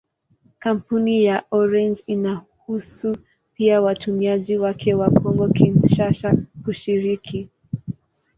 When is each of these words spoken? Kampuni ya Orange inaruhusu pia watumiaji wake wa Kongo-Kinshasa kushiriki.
Kampuni 0.59 1.13
ya 1.23 1.43
Orange 1.51 2.03
inaruhusu 2.07 3.17
pia 3.55 3.81
watumiaji 3.81 4.57
wake 4.57 4.93
wa 4.93 5.09
Kongo-Kinshasa 5.09 6.35
kushiriki. 6.65 7.49